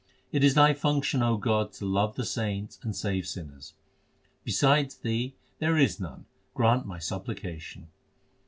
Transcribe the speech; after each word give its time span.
It 0.31 0.43
is 0.43 0.55
Thy 0.55 0.73
function. 0.73 1.21
O 1.21 1.37
God, 1.37 1.73
to 1.73 1.85
love 1.85 2.15
the 2.15 2.25
saints 2.25 2.79
and 2.81 2.95
save 2.95 3.27
sinners. 3.27 3.75
Beside 4.43 4.89
Thee 5.03 5.35
there 5.59 5.77
is 5.77 5.99
none: 5.99 6.25
grant 6.55 6.87
my 6.87 6.97
supplication. 6.97 7.87